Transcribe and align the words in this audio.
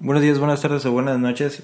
Buenos 0.00 0.24
días, 0.24 0.40
buenas 0.40 0.60
tardes 0.60 0.84
o 0.86 0.92
buenas 0.92 1.20
noches. 1.20 1.62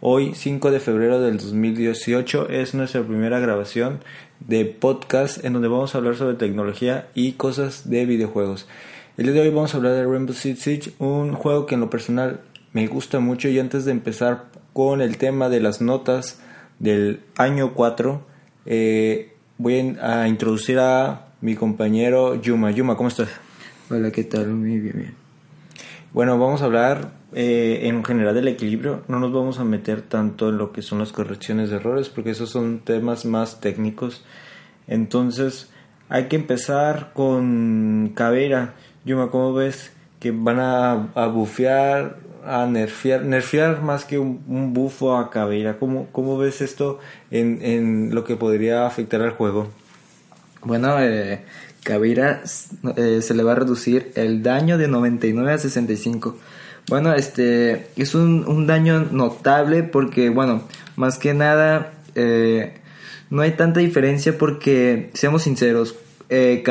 Hoy, 0.00 0.34
5 0.36 0.70
de 0.70 0.78
febrero 0.78 1.20
del 1.20 1.36
2018, 1.38 2.48
es 2.48 2.74
nuestra 2.74 3.02
primera 3.02 3.40
grabación 3.40 3.98
de 4.38 4.64
podcast 4.64 5.44
en 5.44 5.52
donde 5.52 5.66
vamos 5.66 5.92
a 5.92 5.98
hablar 5.98 6.14
sobre 6.14 6.36
tecnología 6.36 7.08
y 7.16 7.32
cosas 7.32 7.90
de 7.90 8.06
videojuegos. 8.06 8.68
El 9.16 9.24
día 9.24 9.34
de 9.34 9.40
hoy 9.40 9.50
vamos 9.50 9.74
a 9.74 9.78
hablar 9.78 9.94
de 9.94 10.06
Rainbow 10.06 10.32
Six 10.32 10.60
Siege, 10.60 10.92
un 11.00 11.34
juego 11.34 11.66
que 11.66 11.74
en 11.74 11.80
lo 11.80 11.90
personal 11.90 12.40
me 12.72 12.86
gusta 12.86 13.18
mucho 13.18 13.48
y 13.48 13.58
antes 13.58 13.84
de 13.84 13.90
empezar 13.90 14.44
con 14.72 15.00
el 15.00 15.18
tema 15.18 15.48
de 15.48 15.60
las 15.60 15.80
notas 15.82 16.40
del 16.78 17.20
año 17.36 17.74
4, 17.74 18.24
eh, 18.64 19.34
voy 19.58 19.96
a 20.00 20.28
introducir 20.28 20.78
a 20.78 21.32
mi 21.40 21.56
compañero 21.56 22.40
Yuma. 22.40 22.70
Yuma, 22.70 22.96
¿cómo 22.96 23.08
estás? 23.08 23.28
Hola, 23.90 24.12
¿qué 24.12 24.22
tal? 24.22 24.46
Muy 24.50 24.78
bien, 24.78 24.96
bien. 24.96 25.21
Bueno, 26.12 26.38
vamos 26.38 26.60
a 26.60 26.66
hablar 26.66 27.12
eh, 27.32 27.80
en 27.84 28.04
general 28.04 28.34
del 28.34 28.48
equilibrio. 28.48 29.02
No 29.08 29.18
nos 29.18 29.32
vamos 29.32 29.58
a 29.58 29.64
meter 29.64 30.02
tanto 30.02 30.50
en 30.50 30.58
lo 30.58 30.70
que 30.70 30.82
son 30.82 30.98
las 30.98 31.10
correcciones 31.10 31.70
de 31.70 31.76
errores, 31.76 32.10
porque 32.10 32.32
esos 32.32 32.50
son 32.50 32.80
temas 32.80 33.24
más 33.24 33.60
técnicos. 33.60 34.22
Entonces, 34.86 35.70
hay 36.10 36.28
que 36.28 36.36
empezar 36.36 37.12
con 37.14 38.12
Caveira. 38.14 38.74
Yuma, 39.06 39.30
¿cómo 39.30 39.54
ves 39.54 39.90
que 40.20 40.32
van 40.32 40.60
a, 40.60 41.08
a 41.14 41.28
bufear, 41.28 42.18
a 42.44 42.66
nerfear, 42.66 43.22
nerfear 43.24 43.80
más 43.80 44.04
que 44.04 44.18
un, 44.18 44.74
bufo 44.74 45.16
a 45.16 45.30
Caveira? 45.30 45.78
¿Cómo, 45.78 46.08
¿Cómo 46.12 46.36
ves 46.36 46.60
esto 46.60 46.98
en, 47.30 47.60
en 47.62 48.14
lo 48.14 48.24
que 48.24 48.36
podría 48.36 48.86
afectar 48.86 49.22
al 49.22 49.30
juego? 49.30 49.68
Bueno, 50.64 51.00
eh, 51.00 51.44
eh, 51.84 53.22
se 53.22 53.34
le 53.34 53.42
va 53.42 53.52
a 53.52 53.56
reducir 53.56 54.12
el 54.14 54.42
daño 54.42 54.78
de 54.78 54.88
99 54.88 55.52
a 55.52 55.58
65. 55.58 56.36
Bueno, 56.88 57.14
este 57.14 57.88
es 57.96 58.14
un, 58.14 58.44
un 58.46 58.66
daño 58.66 59.06
notable 59.10 59.82
porque, 59.82 60.30
bueno, 60.30 60.62
más 60.96 61.18
que 61.18 61.34
nada 61.34 61.92
eh, 62.14 62.74
no 63.32 63.40
hay 63.40 63.52
tanta 63.52 63.80
diferencia 63.80 64.36
porque, 64.36 65.10
seamos 65.14 65.44
sinceros, 65.44 65.96
eh, 66.28 66.62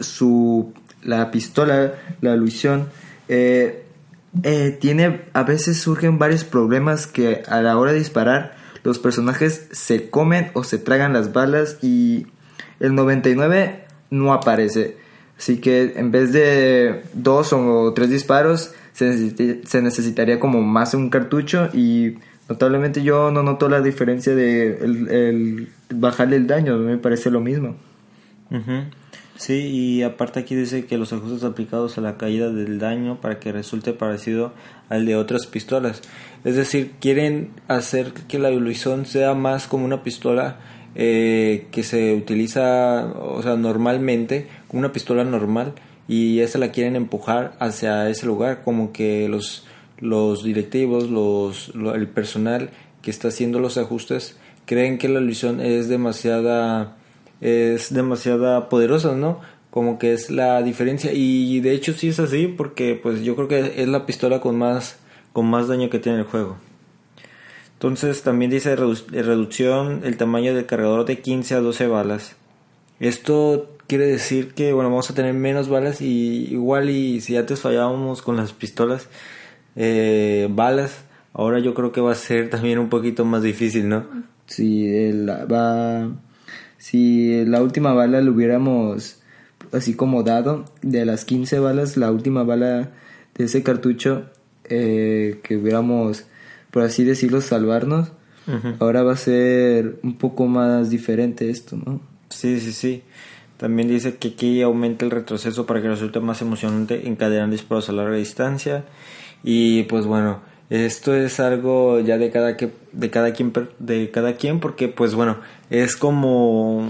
su, 0.00 0.74
la 1.02 1.30
pistola, 1.30 1.94
la 2.20 2.34
ilusión, 2.34 2.88
eh, 3.28 3.84
eh, 4.42 4.76
tiene, 4.78 5.22
a 5.32 5.42
veces 5.44 5.78
surgen 5.78 6.18
varios 6.18 6.44
problemas 6.44 7.06
que 7.06 7.42
a 7.48 7.62
la 7.62 7.78
hora 7.78 7.92
de 7.92 7.98
disparar 7.98 8.56
los 8.84 8.98
personajes 8.98 9.68
se 9.72 10.10
comen 10.10 10.50
o 10.52 10.64
se 10.64 10.76
tragan 10.76 11.14
las 11.14 11.32
balas 11.32 11.78
y 11.82 12.26
el 12.80 12.94
99 12.94 13.84
no 14.10 14.32
aparece. 14.32 14.96
Así 15.38 15.58
que 15.58 15.94
en 15.96 16.10
vez 16.10 16.32
de 16.32 17.02
dos 17.12 17.52
o 17.52 17.92
tres 17.94 18.10
disparos, 18.10 18.72
se, 18.92 19.82
necesitaría 19.82 20.40
como 20.40 20.62
más 20.62 20.94
un 20.94 21.10
cartucho 21.10 21.68
y 21.74 22.14
notablemente 22.48 23.02
yo 23.02 23.30
no 23.30 23.42
noto 23.42 23.68
la 23.68 23.82
diferencia 23.82 24.34
de 24.34 24.78
el, 24.78 25.68
bajarle 25.90 26.36
el 26.36 26.46
daño, 26.46 26.78
me 26.78 26.96
parece 26.96 27.30
lo 27.30 27.40
mismo. 27.40 27.76
Sí, 29.36 29.54
y 29.54 30.02
aparte 30.02 30.40
aquí 30.40 30.54
dice 30.54 30.86
que 30.86 30.96
los 30.96 31.12
ajustes 31.12 31.44
aplicados 31.44 31.98
a 31.98 32.00
la 32.00 32.16
caída 32.16 32.50
del 32.50 32.78
daño 32.78 33.20
para 33.20 33.38
que 33.38 33.52
resulte 33.52 33.92
parecido 33.92 34.54
al 34.88 35.04
de 35.04 35.16
otras 35.16 35.46
pistolas. 35.46 36.00
Es 36.44 36.56
decir, 36.56 36.92
quieren 37.00 37.50
hacer 37.68 38.12
que 38.12 38.38
la 38.38 38.48
evolución 38.48 39.04
sea 39.04 39.34
más 39.34 39.66
como 39.66 39.84
una 39.84 40.02
pistola 40.02 40.58
eh, 40.98 41.66
que 41.72 41.82
se 41.82 42.14
utiliza, 42.14 43.04
o 43.20 43.42
sea, 43.42 43.56
normalmente, 43.56 44.48
una 44.72 44.92
pistola 44.92 45.24
normal, 45.24 45.74
y 46.08 46.40
esa 46.40 46.58
la 46.58 46.72
quieren 46.72 46.96
empujar 46.96 47.54
hacia 47.58 48.08
ese 48.08 48.24
lugar, 48.24 48.62
como 48.64 48.92
que 48.92 49.28
los, 49.28 49.66
los 50.00 50.42
directivos, 50.42 51.10
los, 51.10 51.72
el 51.94 52.08
personal 52.08 52.70
que 53.02 53.10
está 53.10 53.28
haciendo 53.28 53.58
los 53.60 53.76
ajustes, 53.76 54.38
creen 54.64 54.96
que 54.96 55.10
la 55.10 55.20
ilusión 55.20 55.60
es 55.60 55.88
demasiada, 55.88 56.96
es 57.42 57.92
demasiada 57.92 58.70
poderosa, 58.70 59.14
¿no? 59.14 59.40
Como 59.70 59.98
que 59.98 60.14
es 60.14 60.30
la 60.30 60.62
diferencia, 60.62 61.12
y 61.12 61.60
de 61.60 61.72
hecho 61.72 61.92
sí 61.92 62.08
es 62.08 62.20
así, 62.20 62.46
porque 62.46 62.98
pues 63.00 63.22
yo 63.22 63.36
creo 63.36 63.48
que 63.48 63.82
es 63.82 63.88
la 63.88 64.06
pistola 64.06 64.40
con 64.40 64.56
más, 64.56 64.98
con 65.34 65.44
más 65.46 65.68
daño 65.68 65.90
que 65.90 65.98
tiene 65.98 66.20
el 66.20 66.24
juego. 66.24 66.56
Entonces 67.76 68.22
también 68.22 68.50
dice 68.50 68.74
reducción 68.74 70.00
el 70.04 70.16
tamaño 70.16 70.54
del 70.54 70.64
cargador 70.64 71.04
de 71.04 71.20
15 71.20 71.56
a 71.56 71.60
12 71.60 71.86
balas. 71.88 72.34
Esto 73.00 73.76
quiere 73.86 74.06
decir 74.06 74.54
que 74.54 74.72
bueno 74.72 74.88
vamos 74.88 75.10
a 75.10 75.14
tener 75.14 75.34
menos 75.34 75.68
balas 75.68 76.00
y 76.00 76.46
igual 76.50 76.90
y 76.90 77.20
si 77.20 77.36
antes 77.36 77.60
fallábamos 77.60 78.22
con 78.22 78.36
las 78.36 78.52
pistolas 78.52 79.08
eh, 79.76 80.48
balas 80.50 81.04
ahora 81.32 81.60
yo 81.60 81.74
creo 81.74 81.92
que 81.92 82.00
va 82.00 82.12
a 82.12 82.16
ser 82.16 82.50
también 82.50 82.78
un 82.78 82.88
poquito 82.88 83.24
más 83.24 83.42
difícil 83.42 83.88
no 83.88 84.04
si 84.46 85.12
la, 85.12 85.44
va 85.44 86.10
si 86.78 87.44
la 87.44 87.62
última 87.62 87.92
bala 87.92 88.20
lo 88.22 88.32
hubiéramos 88.32 89.20
así 89.72 89.94
como 89.94 90.22
dado 90.24 90.64
de 90.82 91.04
las 91.04 91.24
15 91.24 91.60
balas 91.60 91.96
la 91.96 92.10
última 92.10 92.42
bala 92.42 92.90
de 93.36 93.44
ese 93.44 93.62
cartucho 93.62 94.24
eh, 94.64 95.38
que 95.44 95.56
hubiéramos 95.56 96.24
por 96.70 96.82
así 96.82 97.04
decirlo, 97.04 97.40
salvarnos, 97.40 98.12
ahora 98.78 99.02
va 99.02 99.12
a 99.12 99.16
ser 99.16 99.98
un 100.02 100.18
poco 100.18 100.46
más 100.46 100.90
diferente 100.90 101.50
esto, 101.50 101.76
¿no? 101.76 102.00
Sí, 102.28 102.60
sí, 102.60 102.72
sí. 102.72 103.02
También 103.56 103.88
dice 103.88 104.16
que 104.16 104.28
aquí 104.28 104.60
aumenta 104.62 105.04
el 105.04 105.10
retroceso 105.10 105.64
para 105.66 105.80
que 105.80 105.88
resulte 105.88 106.20
más 106.20 106.42
emocionante 106.42 107.08
encadenar 107.08 107.50
disparos 107.50 107.88
a 107.88 107.92
larga 107.92 108.16
distancia. 108.16 108.84
Y 109.42 109.84
pues 109.84 110.06
bueno, 110.06 110.40
esto 110.68 111.14
es 111.14 111.40
algo 111.40 112.00
ya 112.00 112.18
de 112.18 112.30
cada 112.30 112.56
que 112.56 112.70
de 112.92 113.10
cada 113.10 113.32
quien 113.32 113.52
de 113.78 114.10
cada 114.10 114.34
quien 114.34 114.60
porque 114.60 114.88
pues 114.88 115.14
bueno, 115.14 115.38
es 115.70 115.96
como 115.96 116.88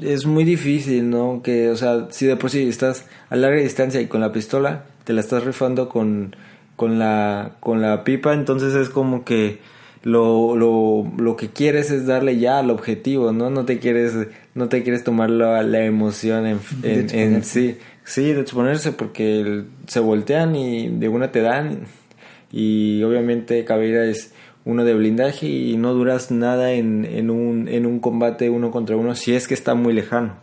es 0.00 0.26
muy 0.26 0.44
difícil, 0.44 1.10
¿no? 1.10 1.42
Que 1.42 1.70
o 1.70 1.76
sea, 1.76 2.08
si 2.10 2.26
de 2.26 2.36
por 2.36 2.50
sí 2.50 2.68
estás 2.68 3.06
a 3.28 3.36
larga 3.36 3.60
distancia 3.60 4.00
y 4.00 4.06
con 4.06 4.20
la 4.20 4.32
pistola 4.32 4.84
te 5.04 5.12
la 5.12 5.20
estás 5.20 5.44
rifando 5.44 5.88
con 5.88 6.34
con 6.76 6.98
la, 6.98 7.52
con 7.60 7.80
la 7.80 8.04
pipa, 8.04 8.34
entonces 8.34 8.74
es 8.74 8.88
como 8.88 9.24
que 9.24 9.58
lo, 10.02 10.56
lo, 10.56 11.10
lo 11.16 11.36
que 11.36 11.48
quieres 11.48 11.90
es 11.90 12.06
darle 12.06 12.38
ya 12.38 12.58
al 12.58 12.70
objetivo, 12.70 13.32
¿no? 13.32 13.48
No 13.50 13.64
te 13.64 13.78
quieres, 13.78 14.12
no 14.54 14.68
te 14.68 14.82
quieres 14.82 15.02
tomar 15.02 15.30
la, 15.30 15.62
la 15.62 15.84
emoción 15.84 16.46
en, 16.46 16.60
en, 16.82 17.44
sí, 17.44 17.78
sí, 18.04 18.32
de 18.32 18.40
exponerse 18.40 18.92
porque 18.92 19.64
se 19.86 20.00
voltean 20.00 20.56
y 20.56 20.88
de 20.88 21.08
una 21.08 21.32
te 21.32 21.40
dan 21.40 21.86
y 22.52 23.02
obviamente 23.02 23.64
Caveira 23.64 24.04
es 24.04 24.32
uno 24.64 24.84
de 24.84 24.94
blindaje 24.94 25.46
y 25.46 25.76
no 25.76 25.94
duras 25.94 26.30
nada 26.30 26.72
en, 26.72 27.04
en, 27.04 27.30
un, 27.30 27.68
en 27.68 27.86
un 27.86 27.98
combate 28.00 28.50
uno 28.50 28.70
contra 28.70 28.96
uno 28.96 29.14
si 29.14 29.34
es 29.34 29.48
que 29.48 29.54
está 29.54 29.74
muy 29.74 29.92
lejano. 29.92 30.36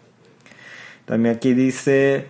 También 1.05 1.35
aquí 1.35 1.53
dice 1.53 2.25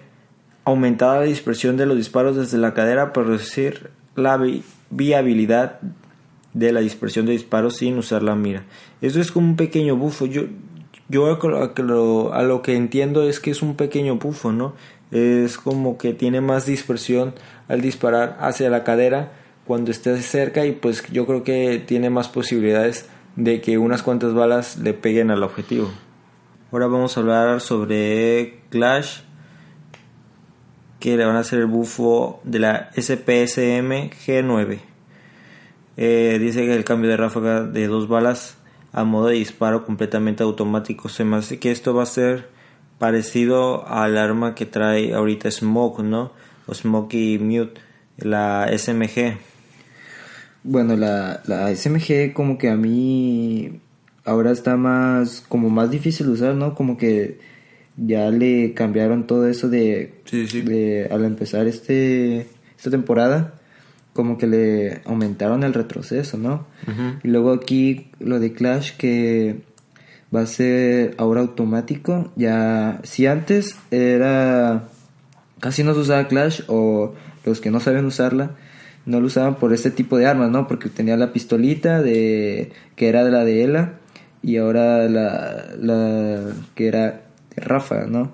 aumentada 0.66 1.20
la 1.20 1.26
dispersión 1.26 1.78
de 1.78 1.86
los 1.86 1.98
disparos 1.98 2.36
desde 2.36 2.58
la 2.58 2.74
cadera 2.74 3.14
para 3.14 3.28
reducir 3.28 3.90
la 4.16 4.40
viabilidad 4.90 5.80
de 6.54 6.72
la 6.72 6.82
dispersión 6.82 7.26
de 7.26 7.32
disparos 7.34 7.78
sin 7.78 7.98
usar 7.98 8.24
la 8.24 8.36
mira. 8.36 8.64
Eso 9.02 9.20
es 9.22 9.32
como 9.32 9.48
un 9.48 9.56
pequeño 9.56 9.96
bufo. 9.96 10.26
Yo, 10.26 10.44
yo 11.10 11.26
a 11.26 12.44
lo, 12.44 12.62
que 12.62 12.76
entiendo 12.76 13.24
es 13.24 13.40
que 13.40 13.52
es 13.52 13.62
un 13.62 13.76
pequeño 13.76 14.18
bufo, 14.18 14.52
¿no? 14.52 14.74
Es 15.12 15.58
como 15.58 15.98
que 15.98 16.14
tiene 16.14 16.42
más 16.42 16.66
dispersión 16.66 17.34
al 17.68 17.82
disparar 17.82 18.38
hacia 18.40 18.70
la 18.70 18.84
cadera 18.84 19.34
cuando 19.66 19.92
esté 19.92 20.18
cerca 20.22 20.66
y 20.66 20.72
pues 20.74 21.04
yo 21.12 21.26
creo 21.26 21.44
que 21.44 21.84
tiene 21.86 22.10
más 22.10 22.30
posibilidades 22.30 23.08
de 23.36 23.62
que 23.62 23.78
unas 23.78 24.04
cuantas 24.04 24.34
balas 24.34 24.78
le 24.78 24.94
peguen 24.94 25.32
al 25.32 25.44
objetivo. 25.44 25.90
Ahora 26.72 26.88
vamos 26.88 27.18
a 27.18 27.20
hablar 27.20 27.60
sobre 27.60 28.62
Clash 28.70 29.22
que 31.02 31.18
le 31.18 31.26
van 31.26 31.36
a 31.36 31.40
hacer 31.40 31.60
el 31.60 31.66
bufo 31.66 32.40
de 32.46 32.60
la 32.60 32.92
SPSM 32.96 34.12
G9. 34.26 34.80
Eh, 35.98 36.38
dice 36.40 36.66
que 36.66 36.76
el 36.76 36.86
cambio 36.86 37.10
de 37.10 37.18
ráfaga 37.18 37.64
de 37.64 37.88
dos 37.88 38.08
balas 38.08 38.56
a 38.94 39.04
modo 39.04 39.28
de 39.28 39.36
disparo 39.36 39.84
completamente 39.84 40.44
automático. 40.44 41.10
Se 41.10 41.26
me 41.26 41.38
hace 41.38 41.60
que 41.60 41.72
esto 41.72 41.94
va 41.94 42.04
a 42.04 42.06
ser 42.06 42.50
parecido 43.00 43.88
al 43.88 44.18
arma 44.18 44.54
que 44.54 44.68
trae 44.68 45.14
ahorita 45.14 45.50
Smoke, 45.50 46.04
¿no? 46.04 46.32
O 46.68 46.74
Smokey 46.74 47.40
Mute, 47.40 47.82
la 48.18 48.70
SMG. 48.78 49.40
Bueno, 50.64 50.96
la, 50.96 51.42
la 51.46 51.76
SMG 51.76 52.32
como 52.34 52.60
que 52.60 52.70
a 52.70 52.76
mí 52.76 53.82
ahora 54.24 54.52
está 54.52 54.78
más, 54.78 55.44
como 55.50 55.72
más 55.72 55.90
difícil 55.90 56.28
de 56.28 56.34
usar, 56.34 56.54
¿no? 56.54 56.76
Como 56.76 56.98
que 56.98 57.40
ya 57.98 58.30
le 58.32 58.74
cambiaron 58.74 59.28
todo 59.28 59.48
eso 59.48 59.70
de, 59.70 60.14
de 60.32 61.10
al 61.12 61.26
empezar 61.26 61.68
este 61.68 62.48
esta 62.78 62.90
temporada 62.90 63.54
como 64.14 64.38
que 64.38 64.48
le 64.48 65.02
aumentaron 65.06 65.64
el 65.64 65.74
retroceso, 65.74 66.38
¿no? 66.38 66.68
Y 67.24 67.28
luego 67.30 67.52
aquí 67.52 68.08
lo 68.20 68.40
de 68.40 68.52
Clash 68.52 68.98
que 68.98 69.62
va 70.36 70.42
a 70.42 70.46
ser 70.46 71.16
ahora 71.18 71.42
automático, 71.42 72.32
ya 72.36 73.00
si 73.04 73.28
antes 73.28 73.78
era 73.90 74.90
casi 75.60 75.84
no 75.84 75.94
se 75.94 76.02
usaba 76.02 76.28
Clash 76.28 76.64
o 76.68 77.14
los 77.46 77.62
que 77.62 77.72
no 77.72 77.80
saben 77.80 78.06
usarla 78.06 78.56
no 79.06 79.20
lo 79.20 79.28
usaban 79.28 79.56
por 79.56 79.74
este 79.74 79.92
tipo 79.92 80.18
de 80.18 80.28
armas, 80.28 80.52
¿no? 80.52 80.68
Porque 80.68 80.90
tenía 80.90 81.18
la 81.18 81.34
pistolita 81.34 82.02
de 82.02 82.72
que 82.96 83.10
era 83.10 83.24
de 83.24 83.32
la 83.32 83.44
de 83.44 83.64
Ela 83.64 83.94
y 84.44 84.58
ahora 84.58 85.08
la, 85.10 85.66
la 85.78 86.54
que 86.76 86.88
era 86.88 87.22
Rafa, 87.56 88.06
¿no? 88.06 88.32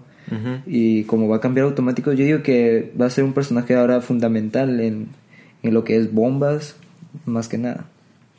Y 0.66 1.06
como 1.06 1.30
va 1.30 1.38
a 1.38 1.40
cambiar 1.40 1.68
automático, 1.68 2.12
yo 2.12 2.26
digo 2.26 2.44
que 2.44 2.92
va 3.00 3.06
a 3.06 3.10
ser 3.10 3.24
un 3.24 3.32
personaje 3.32 3.76
ahora 3.76 4.02
fundamental 4.02 4.82
en, 4.82 5.08
en 5.64 5.74
lo 5.74 5.86
que 5.86 5.96
es 5.96 6.14
bombas, 6.14 6.76
más 7.26 7.48
que 7.48 7.58
nada. 7.58 7.86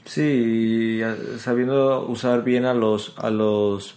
Sí, 0.05 1.01
sabiendo 1.39 2.07
usar 2.07 2.45
bien 2.45 2.67
a 2.67 2.75
los 2.75 3.15
a 3.17 3.31
los 3.31 3.97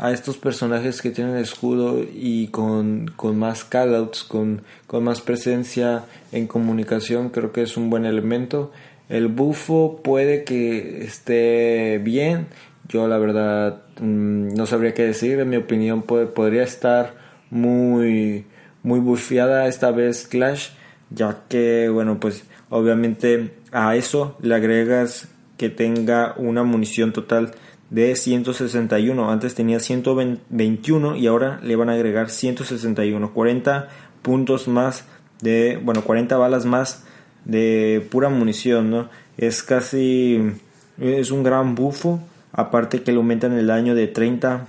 a 0.00 0.12
estos 0.12 0.38
personajes 0.38 1.02
que 1.02 1.10
tienen 1.10 1.36
escudo 1.36 2.02
y 2.02 2.46
con, 2.48 3.12
con 3.16 3.38
más 3.38 3.64
callouts, 3.64 4.24
con, 4.24 4.62
con 4.86 5.04
más 5.04 5.20
presencia 5.20 6.04
en 6.32 6.46
comunicación, 6.46 7.28
creo 7.28 7.52
que 7.52 7.60
es 7.60 7.76
un 7.76 7.90
buen 7.90 8.06
elemento. 8.06 8.72
El 9.10 9.28
bufo 9.28 10.00
puede 10.02 10.44
que 10.44 11.04
esté 11.04 12.00
bien, 12.02 12.46
yo 12.90 13.08
la 13.08 13.16
verdad 13.18 13.82
mm, 14.00 14.54
no 14.54 14.66
sabría 14.66 14.92
qué 14.92 15.04
decir, 15.04 15.38
en 15.38 15.48
mi 15.48 15.56
opinión 15.56 16.02
podría 16.02 16.64
estar 16.64 17.14
muy, 17.50 18.44
muy 18.82 19.00
bufiada 19.00 19.66
esta 19.68 19.92
vez 19.92 20.26
Clash, 20.26 20.70
ya 21.10 21.44
que, 21.48 21.88
bueno, 21.88 22.20
pues 22.20 22.44
obviamente 22.68 23.54
a 23.72 23.96
eso 23.96 24.36
le 24.42 24.54
agregas 24.54 25.28
que 25.56 25.70
tenga 25.70 26.34
una 26.36 26.64
munición 26.64 27.12
total 27.12 27.52
de 27.90 28.16
161. 28.16 29.30
Antes 29.30 29.54
tenía 29.54 29.80
121 29.80 31.16
y 31.16 31.26
ahora 31.26 31.60
le 31.62 31.76
van 31.76 31.90
a 31.90 31.94
agregar 31.94 32.30
161. 32.30 33.32
40 33.32 33.88
puntos 34.22 34.68
más 34.68 35.04
de, 35.40 35.80
bueno, 35.82 36.02
40 36.02 36.36
balas 36.36 36.64
más 36.64 37.04
de 37.44 38.06
pura 38.10 38.28
munición, 38.28 38.90
¿no? 38.90 39.10
Es 39.36 39.62
casi, 39.62 40.52
es 40.98 41.30
un 41.30 41.42
gran 41.42 41.74
bufo. 41.74 42.20
Aparte 42.52 43.02
que 43.02 43.12
le 43.12 43.18
aumentan 43.18 43.52
el 43.52 43.66
daño 43.66 43.94
de 43.94 44.06
30 44.06 44.66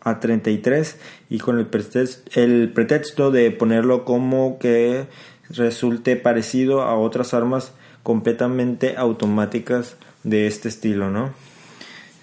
a 0.00 0.20
33 0.20 0.98
y 1.30 1.38
con 1.38 1.58
el 1.58 1.66
pretexto, 1.66 2.40
el 2.40 2.72
pretexto 2.72 3.30
de 3.30 3.50
ponerlo 3.50 4.04
como 4.04 4.58
que 4.58 5.06
resulte 5.50 6.16
parecido 6.16 6.82
a 6.82 6.96
otras 6.96 7.34
armas 7.34 7.72
completamente 8.02 8.96
automáticas 8.96 9.96
de 10.24 10.46
este 10.46 10.68
estilo, 10.68 11.10
¿no? 11.10 11.32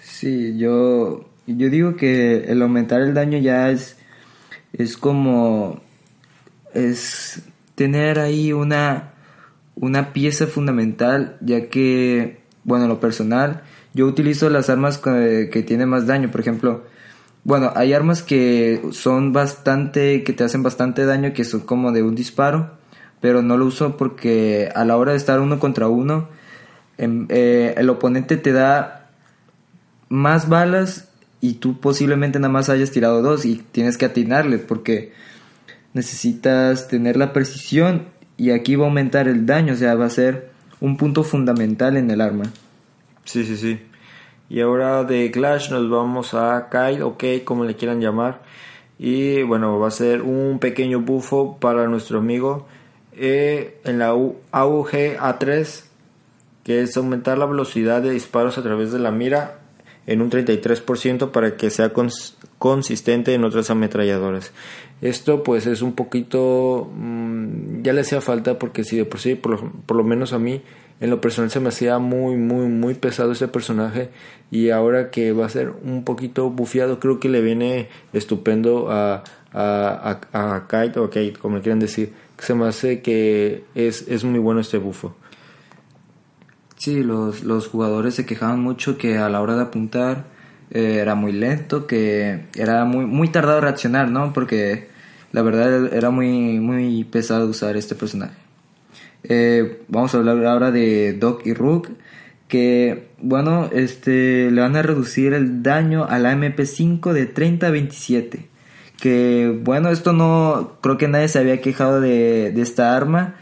Sí, 0.02 0.58
yo, 0.58 1.26
yo 1.46 1.70
digo 1.70 1.96
que 1.96 2.44
el 2.44 2.62
aumentar 2.62 3.00
el 3.00 3.14
daño 3.14 3.38
ya 3.38 3.70
es, 3.70 3.96
es 4.72 4.96
como, 4.96 5.80
es 6.74 7.42
tener 7.74 8.18
ahí 8.18 8.52
una, 8.52 9.14
una 9.74 10.12
pieza 10.12 10.46
fundamental, 10.46 11.38
ya 11.40 11.68
que, 11.68 12.40
bueno, 12.64 12.86
lo 12.86 13.00
personal, 13.00 13.62
yo 13.94 14.06
utilizo 14.06 14.50
las 14.50 14.70
armas 14.70 14.98
que, 14.98 15.48
que 15.52 15.62
tienen 15.62 15.88
más 15.88 16.06
daño, 16.06 16.30
por 16.30 16.40
ejemplo, 16.40 16.84
bueno, 17.42 17.72
hay 17.74 17.94
armas 17.94 18.22
que 18.22 18.82
son 18.92 19.32
bastante, 19.32 20.24
que 20.24 20.32
te 20.32 20.44
hacen 20.44 20.62
bastante 20.62 21.06
daño, 21.06 21.32
que 21.32 21.44
son 21.44 21.60
como 21.60 21.90
de 21.90 22.02
un 22.02 22.14
disparo, 22.14 22.72
pero 23.20 23.42
no 23.42 23.56
lo 23.56 23.66
uso 23.66 23.96
porque 23.96 24.70
a 24.74 24.84
la 24.84 24.96
hora 24.96 25.12
de 25.12 25.18
estar 25.18 25.40
uno 25.40 25.58
contra 25.58 25.88
uno, 25.88 26.28
em, 26.98 27.26
eh, 27.30 27.74
el 27.78 27.88
oponente 27.88 28.36
te 28.36 28.52
da 28.52 29.08
más 30.08 30.48
balas 30.48 31.08
y 31.40 31.54
tú 31.54 31.80
posiblemente 31.80 32.38
nada 32.38 32.52
más 32.52 32.68
hayas 32.68 32.90
tirado 32.90 33.22
dos 33.22 33.44
y 33.46 33.64
tienes 33.72 33.96
que 33.96 34.06
atinarle 34.06 34.58
porque 34.58 35.12
necesitas 35.94 36.88
tener 36.88 37.16
la 37.16 37.32
precisión 37.32 38.06
y 38.36 38.50
aquí 38.50 38.76
va 38.76 38.84
a 38.84 38.88
aumentar 38.88 39.28
el 39.28 39.46
daño, 39.46 39.74
o 39.74 39.76
sea, 39.76 39.94
va 39.94 40.06
a 40.06 40.10
ser 40.10 40.50
un 40.80 40.96
punto 40.96 41.24
fundamental 41.24 41.96
en 41.96 42.10
el 42.10 42.20
arma. 42.20 42.44
Sí, 43.30 43.44
sí, 43.44 43.56
sí. 43.56 43.78
Y 44.48 44.60
ahora 44.60 45.04
de 45.04 45.30
Clash 45.30 45.70
nos 45.70 45.88
vamos 45.88 46.34
a 46.34 46.68
Kyle, 46.68 47.02
ok, 47.02 47.44
como 47.44 47.64
le 47.64 47.76
quieran 47.76 48.00
llamar. 48.00 48.42
Y 48.98 49.44
bueno, 49.44 49.78
va 49.78 49.86
a 49.86 49.92
ser 49.92 50.22
un 50.22 50.58
pequeño 50.58 50.98
bufo 50.98 51.56
para 51.60 51.86
nuestro 51.86 52.18
amigo 52.18 52.66
eh, 53.12 53.78
en 53.84 54.00
la 54.00 54.08
AUG 54.08 54.90
A3, 54.90 55.84
que 56.64 56.82
es 56.82 56.96
aumentar 56.96 57.38
la 57.38 57.46
velocidad 57.46 58.02
de 58.02 58.10
disparos 58.10 58.58
a 58.58 58.64
través 58.64 58.90
de 58.90 58.98
la 58.98 59.12
mira 59.12 59.60
en 60.08 60.22
un 60.22 60.28
33% 60.28 61.30
para 61.30 61.56
que 61.56 61.70
sea 61.70 61.92
consistente 62.58 63.32
en 63.32 63.44
otras 63.44 63.70
ametralladoras. 63.70 64.50
Esto 65.00 65.44
pues 65.44 65.68
es 65.68 65.82
un 65.82 65.92
poquito, 65.92 66.90
mm, 66.92 67.69
ya 67.82 67.92
le 67.92 68.02
hacía 68.02 68.20
falta 68.20 68.58
porque 68.58 68.84
si 68.84 68.96
de 68.96 69.04
por 69.04 69.20
sí, 69.20 69.34
por 69.34 69.96
lo, 69.96 70.04
menos 70.04 70.32
a 70.32 70.38
mí, 70.38 70.62
en 71.00 71.10
lo 71.10 71.20
personal 71.20 71.50
se 71.50 71.60
me 71.60 71.68
hacía 71.68 71.98
muy, 71.98 72.36
muy, 72.36 72.66
muy 72.66 72.94
pesado 72.94 73.32
ese 73.32 73.48
personaje 73.48 74.10
y 74.50 74.70
ahora 74.70 75.10
que 75.10 75.32
va 75.32 75.46
a 75.46 75.48
ser 75.48 75.72
un 75.82 76.04
poquito 76.04 76.50
bufiado, 76.50 77.00
creo 77.00 77.20
que 77.20 77.28
le 77.28 77.40
viene 77.40 77.88
estupendo 78.12 78.90
a, 78.90 79.24
a, 79.52 80.20
a, 80.32 80.66
Kite 80.68 80.98
o 80.98 81.08
Kate, 81.08 81.34
como 81.40 81.56
le 81.56 81.62
quieran 81.62 81.80
decir, 81.80 82.12
se 82.38 82.54
me 82.54 82.66
hace 82.66 83.02
que 83.02 83.64
es, 83.74 84.06
es 84.08 84.24
muy 84.24 84.38
bueno 84.38 84.60
este 84.60 84.78
bufo. 84.78 85.14
Sí, 86.76 87.02
los, 87.02 87.44
los 87.44 87.68
jugadores 87.68 88.14
se 88.14 88.24
quejaban 88.24 88.60
mucho 88.60 88.96
que 88.96 89.18
a 89.18 89.28
la 89.28 89.42
hora 89.42 89.54
de 89.54 89.62
apuntar 89.62 90.24
eh, 90.70 90.98
era 91.00 91.14
muy 91.14 91.32
lento, 91.32 91.86
que 91.86 92.46
era 92.54 92.84
muy, 92.84 93.04
muy 93.04 93.28
tardado 93.28 93.60
reaccionar, 93.60 94.10
¿no? 94.10 94.32
Porque 94.32 94.88
la 95.32 95.42
verdad 95.42 95.92
era 95.92 96.10
muy, 96.10 96.58
muy 96.60 97.04
pesado 97.04 97.48
usar 97.48 97.76
este 97.76 97.94
personaje. 97.94 98.36
Eh, 99.22 99.82
vamos 99.88 100.14
a 100.14 100.18
hablar 100.18 100.44
ahora 100.46 100.70
de 100.70 101.12
Doc 101.12 101.46
y 101.46 101.54
Rook, 101.54 101.88
que, 102.48 103.08
bueno, 103.18 103.68
este, 103.72 104.50
le 104.50 104.60
van 104.60 104.76
a 104.76 104.82
reducir 104.82 105.34
el 105.34 105.62
daño 105.62 106.04
a 106.04 106.18
la 106.18 106.34
MP5 106.34 107.12
de 107.12 107.26
30 107.26 107.66
a 107.66 107.70
27. 107.70 108.48
Que, 109.00 109.58
bueno, 109.62 109.90
esto 109.90 110.12
no, 110.12 110.78
creo 110.80 110.98
que 110.98 111.08
nadie 111.08 111.28
se 111.28 111.38
había 111.38 111.60
quejado 111.60 112.00
de, 112.00 112.50
de 112.52 112.62
esta 112.62 112.96
arma, 112.96 113.36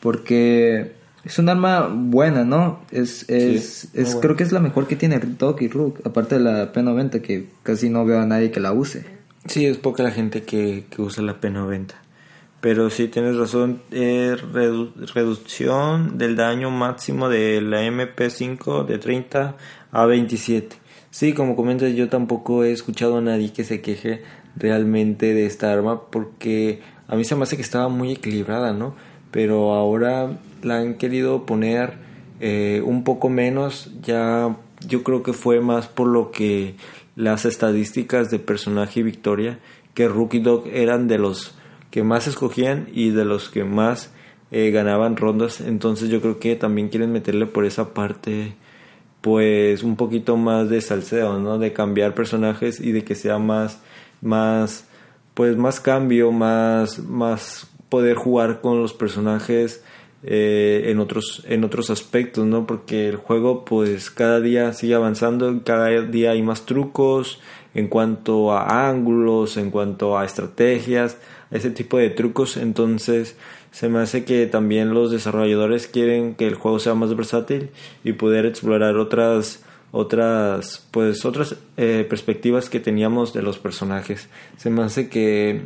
porque 0.00 0.92
es 1.24 1.38
un 1.38 1.48
arma 1.48 1.88
buena, 1.88 2.44
¿no? 2.44 2.80
Es, 2.90 3.28
es, 3.28 3.88
es 3.94 4.16
creo 4.16 4.36
que 4.36 4.42
es 4.42 4.52
la 4.52 4.60
mejor 4.60 4.86
que 4.86 4.96
tiene 4.96 5.18
Doc 5.18 5.62
y 5.62 5.68
Rook, 5.68 6.00
aparte 6.04 6.36
de 6.36 6.42
la 6.42 6.72
P90 6.72 7.20
que 7.22 7.46
casi 7.62 7.88
no 7.88 8.04
veo 8.04 8.20
a 8.20 8.26
nadie 8.26 8.50
que 8.50 8.60
la 8.60 8.72
use. 8.72 9.13
Sí, 9.46 9.66
es 9.66 9.76
poca 9.76 10.02
la 10.02 10.10
gente 10.10 10.42
que, 10.42 10.84
que 10.90 11.02
usa 11.02 11.22
la 11.22 11.40
P90. 11.40 11.92
Pero 12.60 12.88
sí 12.88 13.08
tienes 13.08 13.36
razón, 13.36 13.82
reducción 13.90 16.16
del 16.16 16.34
daño 16.34 16.70
máximo 16.70 17.28
de 17.28 17.60
la 17.60 17.82
MP5 17.82 18.86
de 18.86 18.96
30 18.96 19.56
a 19.92 20.06
27. 20.06 20.76
Sí, 21.10 21.34
como 21.34 21.56
comentas, 21.56 21.92
yo 21.92 22.08
tampoco 22.08 22.64
he 22.64 22.72
escuchado 22.72 23.18
a 23.18 23.20
nadie 23.20 23.52
que 23.52 23.64
se 23.64 23.82
queje 23.82 24.22
realmente 24.56 25.34
de 25.34 25.44
esta 25.44 25.72
arma 25.72 26.06
porque 26.10 26.80
a 27.06 27.16
mí 27.16 27.24
se 27.24 27.36
me 27.36 27.42
hace 27.42 27.56
que 27.56 27.62
estaba 27.62 27.88
muy 27.88 28.12
equilibrada, 28.12 28.72
¿no? 28.72 28.94
Pero 29.30 29.74
ahora 29.74 30.38
la 30.62 30.78
han 30.78 30.94
querido 30.94 31.44
poner 31.44 31.94
eh, 32.40 32.82
un 32.84 33.04
poco 33.04 33.28
menos, 33.28 33.92
ya 34.02 34.56
yo 34.86 35.02
creo 35.02 35.22
que 35.22 35.34
fue 35.34 35.60
más 35.60 35.86
por 35.86 36.08
lo 36.08 36.30
que 36.30 36.76
las 37.16 37.44
estadísticas 37.44 38.30
de 38.30 38.38
personaje 38.38 39.00
y 39.00 39.02
victoria, 39.04 39.58
que 39.94 40.08
Rookie 40.08 40.40
Dog 40.40 40.66
eran 40.68 41.06
de 41.08 41.18
los 41.18 41.54
que 41.90 42.02
más 42.02 42.26
escogían 42.26 42.88
y 42.92 43.10
de 43.10 43.24
los 43.24 43.48
que 43.48 43.64
más 43.64 44.12
eh, 44.50 44.70
ganaban 44.70 45.16
rondas, 45.16 45.60
entonces 45.60 46.08
yo 46.08 46.20
creo 46.20 46.38
que 46.38 46.56
también 46.56 46.88
quieren 46.88 47.12
meterle 47.12 47.46
por 47.46 47.64
esa 47.64 47.94
parte 47.94 48.54
pues 49.20 49.82
un 49.82 49.96
poquito 49.96 50.36
más 50.36 50.68
de 50.68 50.80
salseo, 50.82 51.38
¿no? 51.38 51.58
De 51.58 51.72
cambiar 51.72 52.14
personajes 52.14 52.78
y 52.78 52.92
de 52.92 53.04
que 53.04 53.14
sea 53.14 53.38
más 53.38 53.80
más 54.20 54.86
pues 55.32 55.56
más 55.56 55.80
cambio, 55.80 56.30
más 56.30 56.98
más 56.98 57.70
poder 57.88 58.16
jugar 58.16 58.60
con 58.60 58.82
los 58.82 58.92
personajes 58.92 59.82
eh, 60.26 60.84
en 60.86 61.00
otros 61.00 61.44
en 61.46 61.64
otros 61.64 61.90
aspectos 61.90 62.46
no 62.46 62.66
porque 62.66 63.08
el 63.08 63.16
juego 63.16 63.64
pues 63.64 64.10
cada 64.10 64.40
día 64.40 64.72
sigue 64.72 64.94
avanzando 64.94 65.62
cada 65.64 65.88
día 66.02 66.30
hay 66.30 66.42
más 66.42 66.64
trucos 66.64 67.40
en 67.74 67.88
cuanto 67.88 68.52
a 68.52 68.88
ángulos 68.88 69.56
en 69.56 69.70
cuanto 69.70 70.16
a 70.16 70.24
estrategias 70.24 71.18
ese 71.54 71.70
tipo 71.70 71.98
de 71.98 72.10
trucos. 72.10 72.56
Entonces 72.56 73.36
se 73.70 73.88
me 73.88 74.00
hace 74.00 74.24
que 74.24 74.46
también 74.46 74.92
los 74.92 75.10
desarrolladores 75.10 75.86
quieren 75.86 76.34
que 76.34 76.46
el 76.46 76.54
juego 76.54 76.78
sea 76.78 76.94
más 76.94 77.16
versátil 77.16 77.70
y 78.02 78.12
poder 78.12 78.44
explorar 78.44 78.96
otras 78.96 79.64
otras 79.90 80.86
pues 80.90 81.24
otras 81.24 81.56
eh, 81.76 82.04
perspectivas 82.08 82.68
que 82.68 82.80
teníamos 82.80 83.32
de 83.32 83.42
los 83.42 83.58
personajes. 83.58 84.28
Se 84.56 84.68
me 84.68 84.82
hace 84.82 85.08
que 85.08 85.60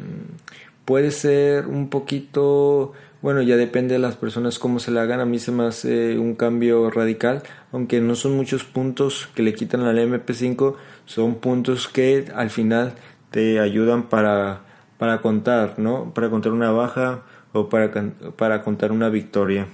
puede 0.85 1.11
ser 1.11 1.67
un 1.67 1.89
poquito 1.89 2.93
bueno, 3.21 3.43
ya 3.43 3.57
depende 3.57 3.95
de 3.95 3.99
las 3.99 4.17
personas 4.17 4.59
cómo 4.59 4.79
se 4.79 4.91
la 4.91 5.03
hagan. 5.03 5.21
A 5.21 5.25
mí 5.25 5.39
se 5.39 5.51
me 5.51 5.65
hace 5.65 6.19
un 6.19 6.35
cambio 6.35 6.91
radical, 6.91 7.43
aunque 7.73 8.01
no 8.01 8.15
son 8.15 8.37
muchos 8.37 8.65
puntos 8.65 9.29
que 9.35 9.43
le 9.43 9.55
quitan 9.55 9.83
al 9.83 9.99
MP5, 9.99 10.77
son 11.05 11.37
puntos 11.37 11.89
que 11.89 12.27
al 12.35 12.51
final 12.51 12.95
te 13.31 13.59
ayudan 13.59 14.05
para, 14.05 14.61
para 14.99 15.21
contar, 15.21 15.79
¿no? 15.79 16.13
Para 16.15 16.31
contar 16.31 16.53
una 16.53 16.71
baja 16.71 17.23
o 17.53 17.69
para, 17.69 17.91
para 18.37 18.63
contar 18.63 18.93
una 18.93 19.09
victoria. 19.09 19.67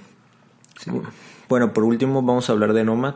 Bueno, 1.47 1.73
por 1.73 1.83
último 1.83 2.21
vamos 2.23 2.49
a 2.49 2.53
hablar 2.53 2.73
de 2.73 2.83
Nomad. 2.83 3.15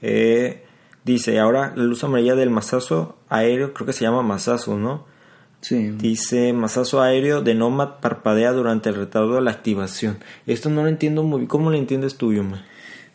Eh, 0.00 0.64
dice, 1.04 1.38
ahora 1.38 1.72
la 1.76 1.84
luz 1.84 2.02
amarilla 2.02 2.34
del 2.34 2.50
masazo 2.50 3.18
aéreo, 3.28 3.74
creo 3.74 3.86
que 3.86 3.92
se 3.92 4.04
llama 4.04 4.22
masazo, 4.22 4.78
¿no? 4.78 5.04
Sí. 5.60 5.90
Dice, 5.98 6.52
masazo 6.52 7.02
aéreo 7.02 7.42
de 7.42 7.54
Nomad 7.54 8.00
parpadea 8.00 8.52
durante 8.52 8.88
el 8.88 8.94
retardo 8.94 9.34
de 9.34 9.42
la 9.42 9.50
activación. 9.50 10.18
Esto 10.46 10.70
no 10.70 10.82
lo 10.82 10.88
entiendo 10.88 11.22
muy 11.22 11.40
bien. 11.40 11.48
¿Cómo 11.48 11.70
lo 11.70 11.76
entiendes 11.76 12.16
tú, 12.16 12.32
Yuma? 12.32 12.64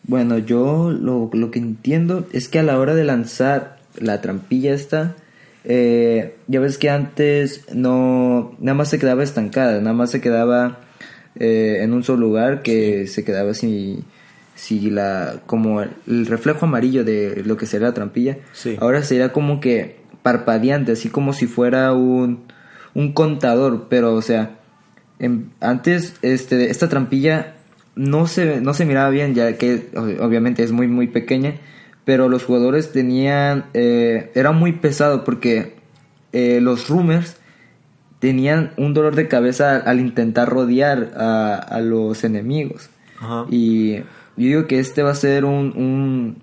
Bueno, 0.04 0.38
yo 0.38 0.90
lo, 0.90 1.30
lo 1.32 1.50
que 1.50 1.58
entiendo 1.58 2.26
es 2.32 2.48
que 2.48 2.60
a 2.60 2.62
la 2.62 2.78
hora 2.78 2.94
de 2.94 3.04
lanzar 3.04 3.78
la 3.98 4.20
trampilla 4.20 4.72
esta, 4.72 5.16
eh, 5.64 6.36
ya 6.46 6.60
ves 6.60 6.78
que 6.78 6.90
antes 6.90 7.64
no, 7.74 8.54
nada 8.60 8.74
más 8.74 8.88
se 8.88 9.00
quedaba 9.00 9.24
estancada, 9.24 9.80
nada 9.80 9.94
más 9.94 10.12
se 10.12 10.20
quedaba 10.20 10.78
eh, 11.34 11.78
en 11.80 11.92
un 11.92 12.04
solo 12.04 12.20
lugar 12.20 12.62
que 12.62 13.08
se 13.08 13.24
quedaba 13.24 13.50
así, 13.50 14.04
si 14.54 14.90
la, 14.90 15.40
como 15.46 15.82
el 15.82 16.26
reflejo 16.26 16.66
amarillo 16.66 17.04
de 17.04 17.42
lo 17.44 17.56
que 17.56 17.66
sería 17.66 17.88
la 17.88 17.94
trampilla. 17.94 18.38
Sí. 18.52 18.76
Ahora 18.78 19.02
sería 19.02 19.32
como 19.32 19.60
que 19.60 19.96
parpadeante, 20.26 20.90
así 20.92 21.08
como 21.08 21.32
si 21.32 21.46
fuera 21.46 21.92
un, 21.92 22.40
un 22.94 23.12
contador, 23.12 23.86
pero 23.88 24.12
o 24.14 24.22
sea, 24.22 24.56
en- 25.20 25.50
antes 25.60 26.16
este, 26.22 26.68
esta 26.70 26.88
trampilla 26.88 27.54
no 27.94 28.26
se, 28.26 28.60
no 28.60 28.74
se 28.74 28.84
miraba 28.86 29.08
bien, 29.10 29.34
ya 29.36 29.56
que 29.56 29.88
ob- 29.94 30.18
obviamente 30.20 30.64
es 30.64 30.72
muy, 30.72 30.88
muy 30.88 31.06
pequeña, 31.06 31.54
pero 32.04 32.28
los 32.28 32.42
jugadores 32.44 32.90
tenían, 32.90 33.66
eh, 33.72 34.32
era 34.34 34.50
muy 34.50 34.72
pesado 34.72 35.22
porque 35.22 35.74
eh, 36.32 36.58
los 36.60 36.88
rumors 36.88 37.36
tenían 38.18 38.72
un 38.76 38.94
dolor 38.94 39.14
de 39.14 39.28
cabeza 39.28 39.76
al 39.76 40.00
intentar 40.00 40.48
rodear 40.48 41.12
a, 41.16 41.54
a 41.54 41.80
los 41.80 42.24
enemigos. 42.24 42.90
Ajá. 43.20 43.44
Y 43.48 43.98
yo 43.98 44.04
digo 44.36 44.66
que 44.66 44.80
este 44.80 45.02
va 45.04 45.12
a 45.12 45.14
ser 45.14 45.44
un, 45.44 45.72
un 45.76 46.36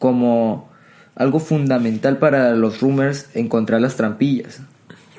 como 0.00 0.68
algo 1.16 1.40
fundamental 1.40 2.18
para 2.18 2.54
los 2.54 2.80
rumors 2.80 3.28
encontrar 3.34 3.80
las 3.80 3.96
trampillas. 3.96 4.60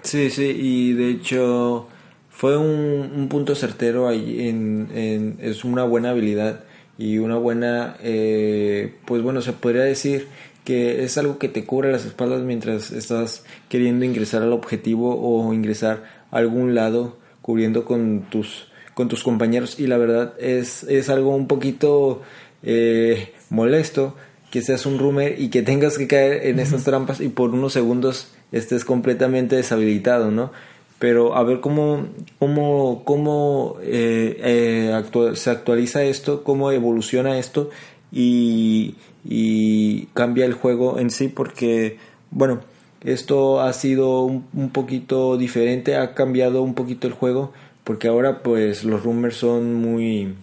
Sí, 0.04 0.30
sí, 0.30 0.44
y 0.58 0.94
de 0.94 1.10
hecho 1.12 1.88
fue 2.30 2.56
un, 2.58 3.12
un 3.16 3.28
punto 3.28 3.56
certero 3.56 4.08
ahí 4.08 4.48
en, 4.48 4.88
en- 4.94 5.38
es 5.42 5.66
una 5.66 5.84
buena 5.84 6.12
habilidad 6.12 6.64
y 6.98 7.18
una 7.18 7.36
buena, 7.38 7.98
eh, 8.02 8.96
pues 9.06 9.22
bueno, 9.22 9.42
se 9.42 9.54
podría 9.54 9.84
decir 9.84 10.28
que 10.64 11.04
es 11.04 11.18
algo 11.18 11.38
que 11.40 11.50
te 11.50 11.66
cubre 11.66 11.92
las 11.92 12.06
espaldas 12.06 12.42
mientras 12.42 12.92
estás 12.92 13.44
queriendo 13.70 14.06
ingresar 14.06 14.42
al 14.44 14.54
objetivo 14.54 15.18
o 15.20 15.54
ingresar 15.54 16.04
a 16.32 16.38
algún 16.38 16.76
lado 16.76 17.18
cubriendo 17.42 17.86
con 17.86 18.22
tus 18.30 18.68
con 18.94 19.08
tus 19.08 19.24
compañeros 19.24 19.80
y 19.80 19.86
la 19.88 19.98
verdad 19.98 20.34
es, 20.40 20.84
es 20.84 21.10
algo 21.10 21.36
un 21.36 21.48
poquito 21.48 22.24
eh, 22.64 23.32
molesto 23.52 24.16
que 24.58 24.66
seas 24.66 24.88
un 24.88 24.98
rumor 24.98 25.34
y 25.38 25.50
que 25.50 25.62
tengas 25.62 26.00
que 26.00 26.08
caer 26.08 26.48
en 26.48 26.60
esas 26.60 26.84
trampas 26.84 27.22
y 27.22 27.28
por 27.30 27.52
unos 27.52 27.74
segundos 27.74 28.30
estés 28.52 28.84
completamente 28.86 29.56
deshabilitado, 29.56 30.32
¿no? 30.32 30.52
Pero 30.98 31.36
a 31.36 31.44
ver 31.44 31.60
cómo, 31.60 32.08
cómo, 32.40 33.04
cómo 33.06 33.78
eh, 33.84 34.36
eh, 34.44 34.92
actua- 34.96 35.36
se 35.36 35.52
actualiza 35.52 36.04
esto, 36.04 36.44
cómo 36.44 36.72
evoluciona 36.72 37.38
esto 37.38 37.70
y, 38.12 38.96
y 39.24 40.08
cambia 40.16 40.46
el 40.46 40.54
juego 40.54 40.98
en 40.98 41.12
sí 41.12 41.28
porque, 41.28 41.98
bueno, 42.32 42.62
esto 43.04 43.62
ha 43.62 43.72
sido 43.74 44.24
un, 44.24 44.46
un 44.54 44.72
poquito 44.72 45.38
diferente, 45.38 45.96
ha 45.98 46.16
cambiado 46.16 46.64
un 46.64 46.74
poquito 46.74 47.06
el 47.06 47.14
juego 47.14 47.54
porque 47.84 48.08
ahora 48.08 48.42
pues 48.42 48.84
los 48.84 49.04
rumors 49.04 49.36
son 49.38 49.76
muy, 49.76 50.34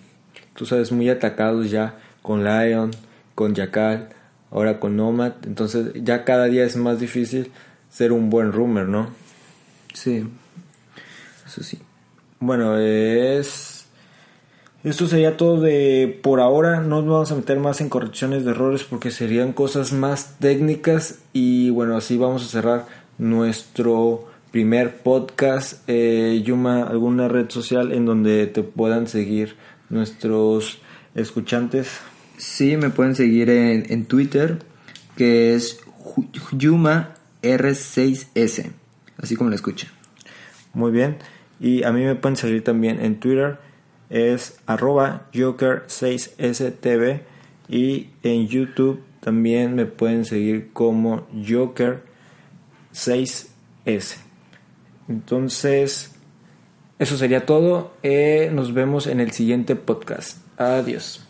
tú 0.55 0.67
sabes, 0.67 0.93
muy 0.93 1.09
atacados 1.09 1.73
ya 1.73 1.99
con 2.23 2.45
Lion, 2.45 2.93
con 3.35 3.55
Jackal, 3.55 4.11
ahora 4.51 4.81
con 4.81 4.97
Nomad, 4.97 5.33
entonces 5.45 5.93
ya 5.95 6.25
cada 6.25 6.47
día 6.47 6.65
es 6.65 6.77
más 6.77 7.01
difícil 7.01 7.51
ser 7.91 8.13
un 8.13 8.31
buen 8.31 8.53
rumor, 8.53 8.89
¿no? 8.89 9.09
Sí, 9.93 10.27
eso 11.47 11.63
sí. 11.63 11.79
Bueno, 12.41 12.79
es 12.79 13.75
esto 14.85 15.07
sería 15.07 15.39
todo 15.39 15.63
de 15.63 16.21
por 16.23 16.41
ahora, 16.41 16.81
no 16.81 17.01
nos 17.01 17.11
vamos 17.11 17.33
a 17.33 17.37
meter 17.37 17.59
más 17.59 17.81
en 17.81 17.89
correcciones 17.89 18.45
de 18.45 18.51
errores 18.51 18.85
porque 18.85 19.11
serían 19.11 19.55
cosas 19.55 19.95
más 19.95 20.37
técnicas 20.39 21.21
y 21.33 21.71
bueno, 21.71 21.97
así 21.97 22.19
vamos 22.19 22.45
a 22.45 22.49
cerrar 22.49 22.85
nuestro 23.17 24.27
primer 24.51 24.99
podcast. 24.99 25.83
Eh, 25.87 26.43
Yuma, 26.45 26.83
¿alguna 26.83 27.29
red 27.29 27.49
social 27.49 27.93
en 27.93 28.05
donde 28.05 28.47
te 28.47 28.63
puedan 28.63 29.07
seguir 29.07 29.57
nuestros 29.89 30.81
escuchantes? 31.15 32.01
Sí, 32.37 32.77
me 32.77 32.91
pueden 32.91 33.15
seguir 33.15 33.51
en, 33.51 33.87
en 33.91 34.07
Twitter, 34.07 34.59
que 35.17 35.55
es 35.55 35.81
Yuma 36.53 37.15
R6S, 37.43 38.71
así 39.19 39.37
como 39.37 39.51
lo 39.51 39.57
escucha. 39.57 39.89
Muy 40.73 40.91
bien. 40.91 41.19
Y 41.61 41.85
a 41.85 41.93
mí 41.93 42.03
me 42.03 42.15
pueden 42.15 42.37
seguir 42.37 42.65
también 42.65 43.01
en 43.01 43.21
Twitter. 43.21 43.59
Es 44.11 44.59
arroba 44.67 45.29
Joker6STV. 45.33 47.21
Y 47.69 48.11
en 48.23 48.49
YouTube 48.49 49.03
también 49.21 49.75
me 49.75 49.87
pueden 49.87 50.25
seguir 50.25 50.71
como 50.73 51.27
Joker6S. 51.31 54.17
Entonces, 55.09 56.15
eso 56.99 57.17
sería 57.17 57.47
todo. 57.47 57.95
Eh, 58.03 58.51
nos 58.53 58.75
vemos 58.75 59.07
en 59.07 59.21
el 59.21 59.31
siguiente 59.31 59.77
podcast. 59.77 60.39
Adiós. 60.59 61.24